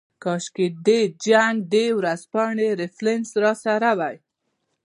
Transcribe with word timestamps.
کاشکې 0.23 0.67
د 0.87 0.87
جنګ 1.25 1.55
د 1.73 1.75
ورځپاڼې 1.99 2.67
ریفرنس 2.81 3.29
راسره 3.43 3.89
وای. 3.99 4.15